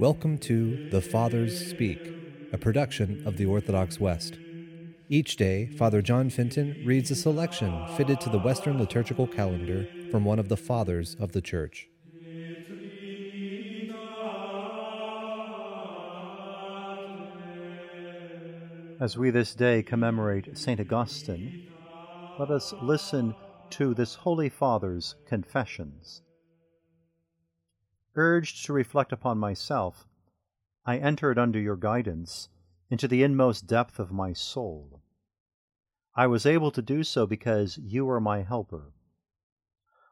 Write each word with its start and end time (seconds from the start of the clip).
Welcome 0.00 0.38
to 0.38 0.88
The 0.88 1.02
Fathers 1.02 1.68
Speak, 1.68 2.00
a 2.54 2.56
production 2.56 3.22
of 3.26 3.36
the 3.36 3.44
Orthodox 3.44 4.00
West. 4.00 4.38
Each 5.10 5.36
day, 5.36 5.66
Father 5.76 6.00
John 6.00 6.30
Fenton 6.30 6.82
reads 6.86 7.10
a 7.10 7.14
selection 7.14 7.86
fitted 7.98 8.18
to 8.22 8.30
the 8.30 8.38
Western 8.38 8.78
liturgical 8.78 9.26
calendar 9.26 9.86
from 10.10 10.24
one 10.24 10.38
of 10.38 10.48
the 10.48 10.56
Fathers 10.56 11.16
of 11.20 11.32
the 11.32 11.42
Church. 11.42 11.90
As 18.98 19.18
we 19.18 19.28
this 19.28 19.54
day 19.54 19.82
commemorate 19.82 20.56
St. 20.56 20.80
Augustine, 20.80 21.68
let 22.38 22.50
us 22.50 22.72
listen 22.80 23.34
to 23.68 23.92
this 23.92 24.14
Holy 24.14 24.48
Father's 24.48 25.16
confessions. 25.26 26.22
Urged 28.16 28.64
to 28.66 28.72
reflect 28.72 29.12
upon 29.12 29.38
myself, 29.38 30.08
I 30.84 30.98
entered 30.98 31.38
under 31.38 31.60
your 31.60 31.76
guidance 31.76 32.48
into 32.88 33.06
the 33.06 33.22
inmost 33.22 33.66
depth 33.66 33.98
of 33.98 34.10
my 34.10 34.32
soul. 34.32 35.02
I 36.16 36.26
was 36.26 36.44
able 36.44 36.72
to 36.72 36.82
do 36.82 37.04
so 37.04 37.26
because 37.26 37.78
you 37.78 38.08
are 38.10 38.20
my 38.20 38.42
helper. 38.42 38.92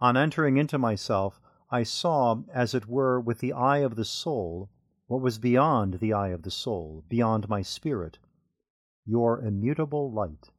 On 0.00 0.16
entering 0.16 0.56
into 0.56 0.78
myself, 0.78 1.40
I 1.70 1.82
saw, 1.82 2.42
as 2.52 2.74
it 2.74 2.86
were, 2.86 3.20
with 3.20 3.40
the 3.40 3.52
eye 3.52 3.78
of 3.78 3.96
the 3.96 4.04
soul, 4.04 4.70
what 5.08 5.20
was 5.20 5.38
beyond 5.38 5.94
the 5.94 6.12
eye 6.12 6.28
of 6.28 6.42
the 6.42 6.50
soul, 6.50 7.04
beyond 7.08 7.48
my 7.48 7.62
spirit, 7.62 8.18
your 9.04 9.40
immutable 9.40 10.12
light. 10.12 10.50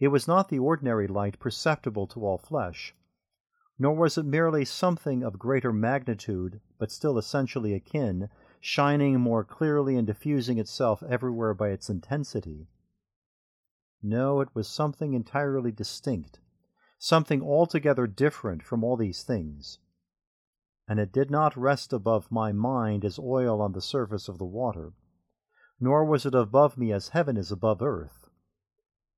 It 0.00 0.08
was 0.08 0.26
not 0.26 0.48
the 0.48 0.58
ordinary 0.58 1.06
light 1.06 1.38
perceptible 1.38 2.06
to 2.08 2.24
all 2.24 2.38
flesh, 2.38 2.94
nor 3.78 3.94
was 3.94 4.16
it 4.16 4.24
merely 4.24 4.64
something 4.64 5.22
of 5.22 5.38
greater 5.38 5.72
magnitude, 5.72 6.60
but 6.78 6.90
still 6.90 7.18
essentially 7.18 7.74
akin, 7.74 8.28
shining 8.60 9.20
more 9.20 9.44
clearly 9.44 9.96
and 9.96 10.06
diffusing 10.06 10.58
itself 10.58 11.02
everywhere 11.02 11.52
by 11.52 11.68
its 11.68 11.90
intensity. 11.90 12.68
No, 14.02 14.40
it 14.40 14.48
was 14.54 14.68
something 14.68 15.14
entirely 15.14 15.72
distinct, 15.72 16.40
something 16.98 17.42
altogether 17.42 18.06
different 18.06 18.62
from 18.62 18.82
all 18.82 18.96
these 18.96 19.22
things. 19.22 19.78
And 20.88 20.98
it 20.98 21.12
did 21.12 21.30
not 21.30 21.56
rest 21.56 21.92
above 21.92 22.30
my 22.30 22.52
mind 22.52 23.04
as 23.04 23.18
oil 23.18 23.60
on 23.60 23.72
the 23.72 23.82
surface 23.82 24.28
of 24.28 24.38
the 24.38 24.44
water, 24.44 24.94
nor 25.78 26.04
was 26.04 26.24
it 26.24 26.34
above 26.34 26.78
me 26.78 26.92
as 26.92 27.08
heaven 27.08 27.36
is 27.36 27.52
above 27.52 27.82
earth. 27.82 28.28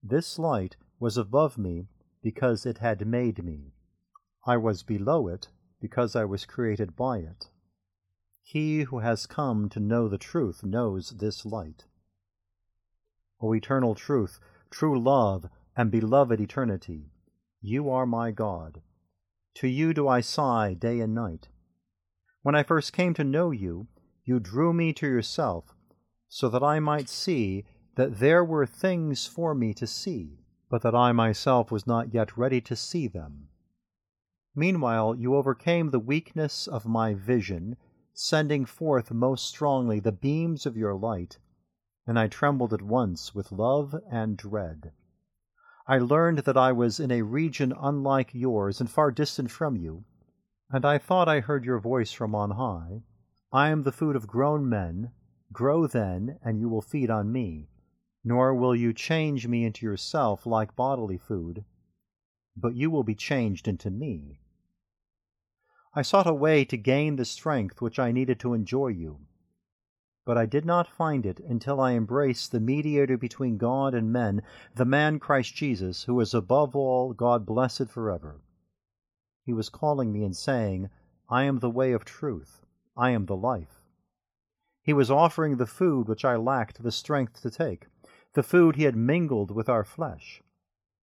This 0.02 0.38
light 0.38 0.76
was 0.98 1.16
above 1.16 1.58
me 1.58 1.86
because 2.22 2.66
it 2.66 2.78
had 2.78 3.06
made 3.06 3.44
me. 3.44 3.74
I 4.48 4.56
was 4.56 4.82
below 4.82 5.28
it 5.28 5.48
because 5.78 6.16
I 6.16 6.24
was 6.24 6.46
created 6.46 6.96
by 6.96 7.18
it. 7.18 7.50
He 8.42 8.84
who 8.84 9.00
has 9.00 9.26
come 9.26 9.68
to 9.68 9.78
know 9.78 10.08
the 10.08 10.16
truth 10.16 10.64
knows 10.64 11.10
this 11.10 11.44
light. 11.44 11.84
O 13.42 13.54
eternal 13.54 13.94
truth, 13.94 14.40
true 14.70 14.98
love, 14.98 15.50
and 15.76 15.90
beloved 15.90 16.40
eternity, 16.40 17.12
you 17.60 17.90
are 17.90 18.06
my 18.06 18.30
God. 18.30 18.80
To 19.56 19.68
you 19.68 19.92
do 19.92 20.08
I 20.08 20.22
sigh 20.22 20.72
day 20.72 21.00
and 21.00 21.14
night. 21.14 21.48
When 22.40 22.54
I 22.54 22.62
first 22.62 22.94
came 22.94 23.12
to 23.14 23.24
know 23.24 23.50
you, 23.50 23.88
you 24.24 24.40
drew 24.40 24.72
me 24.72 24.94
to 24.94 25.06
yourself, 25.06 25.74
so 26.30 26.48
that 26.48 26.62
I 26.62 26.80
might 26.80 27.10
see 27.10 27.66
that 27.96 28.18
there 28.18 28.42
were 28.42 28.64
things 28.64 29.26
for 29.26 29.54
me 29.54 29.74
to 29.74 29.86
see, 29.86 30.40
but 30.70 30.80
that 30.80 30.94
I 30.94 31.12
myself 31.12 31.70
was 31.70 31.86
not 31.86 32.14
yet 32.14 32.38
ready 32.38 32.62
to 32.62 32.74
see 32.74 33.08
them. 33.08 33.48
Meanwhile, 34.54 35.16
you 35.16 35.34
overcame 35.34 35.90
the 35.90 36.00
weakness 36.00 36.66
of 36.66 36.86
my 36.86 37.14
vision, 37.14 37.76
sending 38.12 38.64
forth 38.64 39.12
most 39.12 39.46
strongly 39.46 40.00
the 40.00 40.12
beams 40.12 40.66
of 40.66 40.76
your 40.76 40.94
light, 40.94 41.38
and 42.06 42.18
I 42.18 42.26
trembled 42.26 42.72
at 42.72 42.82
once 42.82 43.34
with 43.34 43.52
love 43.52 43.94
and 44.10 44.36
dread. 44.36 44.92
I 45.86 45.98
learned 45.98 46.38
that 46.40 46.56
I 46.56 46.72
was 46.72 46.98
in 46.98 47.10
a 47.10 47.22
region 47.22 47.72
unlike 47.78 48.34
yours 48.34 48.80
and 48.80 48.90
far 48.90 49.10
distant 49.10 49.50
from 49.50 49.76
you, 49.76 50.04
and 50.70 50.84
I 50.84 50.98
thought 50.98 51.28
I 51.28 51.40
heard 51.40 51.64
your 51.64 51.78
voice 51.78 52.12
from 52.12 52.34
on 52.34 52.50
high. 52.50 53.02
I 53.52 53.70
am 53.70 53.84
the 53.84 53.92
food 53.92 54.16
of 54.16 54.26
grown 54.26 54.68
men. 54.68 55.12
Grow 55.52 55.86
then, 55.86 56.38
and 56.44 56.60
you 56.60 56.68
will 56.68 56.82
feed 56.82 57.08
on 57.08 57.32
me, 57.32 57.70
nor 58.22 58.54
will 58.54 58.76
you 58.76 58.92
change 58.92 59.48
me 59.48 59.64
into 59.64 59.86
yourself 59.86 60.44
like 60.44 60.76
bodily 60.76 61.16
food, 61.16 61.64
but 62.60 62.74
you 62.74 62.90
will 62.90 63.04
be 63.04 63.14
changed 63.14 63.68
into 63.68 63.90
me. 63.90 64.40
I 65.94 66.02
sought 66.02 66.26
a 66.26 66.34
way 66.34 66.64
to 66.66 66.76
gain 66.76 67.16
the 67.16 67.24
strength 67.24 67.80
which 67.80 67.98
I 67.98 68.12
needed 68.12 68.38
to 68.40 68.54
enjoy 68.54 68.88
you. 68.88 69.20
But 70.24 70.36
I 70.36 70.46
did 70.46 70.66
not 70.66 70.86
find 70.86 71.24
it 71.24 71.40
until 71.40 71.80
I 71.80 71.92
embraced 71.92 72.52
the 72.52 72.60
mediator 72.60 73.16
between 73.16 73.56
God 73.56 73.94
and 73.94 74.12
men, 74.12 74.42
the 74.74 74.84
man 74.84 75.18
Christ 75.18 75.54
Jesus, 75.54 76.04
who 76.04 76.20
is 76.20 76.34
above 76.34 76.76
all 76.76 77.14
God 77.14 77.46
blessed 77.46 77.88
forever. 77.88 78.42
He 79.44 79.54
was 79.54 79.70
calling 79.70 80.12
me 80.12 80.22
and 80.24 80.36
saying, 80.36 80.90
I 81.30 81.44
am 81.44 81.60
the 81.60 81.70
way 81.70 81.92
of 81.92 82.04
truth, 82.04 82.66
I 82.96 83.10
am 83.10 83.24
the 83.24 83.36
life. 83.36 83.80
He 84.82 84.92
was 84.92 85.10
offering 85.10 85.56
the 85.56 85.66
food 85.66 86.08
which 86.08 86.24
I 86.24 86.36
lacked 86.36 86.82
the 86.82 86.92
strength 86.92 87.40
to 87.42 87.50
take, 87.50 87.86
the 88.34 88.42
food 88.42 88.76
he 88.76 88.84
had 88.84 88.96
mingled 88.96 89.50
with 89.50 89.68
our 89.68 89.84
flesh. 89.84 90.42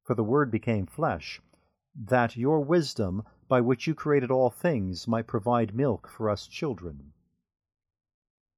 For 0.06 0.16
the 0.16 0.24
Word 0.24 0.50
became 0.50 0.86
flesh, 0.86 1.42
that 1.94 2.38
your 2.38 2.62
wisdom 2.62 3.24
by 3.48 3.62
which 3.62 3.86
you 3.86 3.94
created 3.94 4.32
all 4.32 4.50
things, 4.50 5.08
might 5.08 5.28
provide 5.28 5.76
milk 5.76 6.08
for 6.08 6.30
us 6.30 6.48
children. 6.48 7.14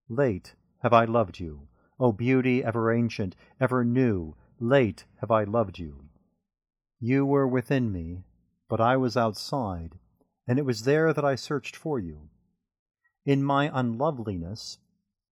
Late 0.08 0.56
have 0.82 0.94
I 0.94 1.06
loved 1.06 1.40
you, 1.40 1.68
O 2.00 2.12
beauty 2.12 2.64
ever 2.64 2.92
ancient, 2.92 3.36
ever 3.60 3.84
new, 3.84 4.36
late 4.60 5.06
have 5.20 5.30
I 5.32 5.44
loved 5.44 5.78
you. 5.78 6.10
You 7.00 7.26
were 7.26 7.48
within 7.48 7.92
me, 7.92 8.24
but 8.70 8.80
I 8.80 8.96
was 8.96 9.18
outside, 9.18 10.00
and 10.48 10.58
it 10.58 10.66
was 10.66 10.84
there 10.84 11.12
that 11.14 11.26
I 11.26 11.36
searched 11.36 11.76
for 11.76 12.00
you. 12.00 12.30
In 13.26 13.44
my 13.44 13.70
unloveliness, 13.74 14.80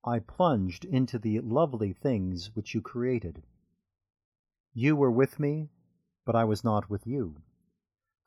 I 0.04 0.20
plunged 0.20 0.84
into 0.84 1.18
the 1.18 1.40
lovely 1.40 1.94
things 1.94 2.54
which 2.56 2.76
you 2.76 2.82
created. 2.82 3.42
You 4.74 4.98
were 4.98 5.12
with 5.12 5.40
me, 5.40 5.70
but 6.26 6.36
I 6.36 6.44
was 6.44 6.64
not 6.64 6.90
with 6.90 7.06
you 7.06 7.36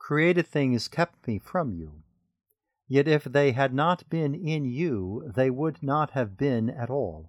created 0.09 0.47
things 0.47 0.89
kept 0.89 1.29
me 1.29 1.39
from 1.39 1.71
you. 1.71 1.93
Yet 2.87 3.07
if 3.07 3.25
they 3.25 3.53
had 3.53 3.75
not 3.75 4.09
been 4.09 4.35
in 4.35 4.65
you, 4.65 5.31
they 5.37 5.51
would 5.51 5.83
not 5.83 6.13
have 6.13 6.39
been 6.39 6.71
at 6.71 6.89
all. 6.89 7.29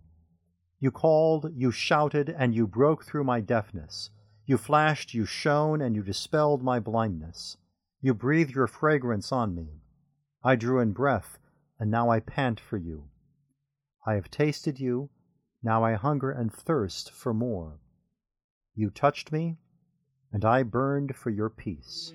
You 0.79 0.89
called, 0.89 1.51
you 1.53 1.71
shouted, 1.71 2.29
and 2.29 2.55
you 2.55 2.65
broke 2.65 3.03
through 3.03 3.25
my 3.25 3.41
deafness. 3.41 4.11
You 4.45 4.57
flashed, 4.57 5.13
you 5.13 5.25
shone, 5.25 5.81
and 5.81 5.93
you 5.93 6.03
dispelled 6.03 6.63
my 6.63 6.79
blindness. 6.79 7.57
You 7.99 8.13
breathed 8.13 8.55
your 8.55 8.67
fragrance 8.67 9.29
on 9.33 9.53
me. 9.53 9.81
I 10.41 10.55
drew 10.55 10.79
in 10.79 10.93
breath, 10.93 11.37
and 11.77 11.91
now 11.91 12.09
I 12.09 12.21
pant 12.21 12.61
for 12.61 12.77
you. 12.77 13.09
I 14.07 14.13
have 14.13 14.31
tasted 14.31 14.79
you, 14.79 15.09
now 15.61 15.83
I 15.83 15.95
hunger 15.95 16.31
and 16.31 16.49
thirst 16.49 17.11
for 17.11 17.33
more. 17.33 17.81
You 18.73 18.89
touched 18.89 19.33
me, 19.33 19.57
and 20.31 20.43
I 20.43 20.63
burned 20.63 21.15
for 21.15 21.29
your 21.29 21.49
peace. 21.49 22.13